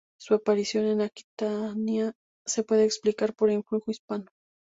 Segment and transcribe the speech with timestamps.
[0.19, 2.13] Su aparición en Aquitania
[2.47, 4.25] se puede explicar por influjo hispano.